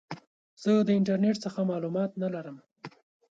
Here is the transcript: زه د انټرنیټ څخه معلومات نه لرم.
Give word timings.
زه 0.61 0.71
د 0.87 0.89
انټرنیټ 0.99 1.35
څخه 1.45 1.59
معلومات 1.71 2.11
نه 2.21 2.27
لرم. 2.33 2.57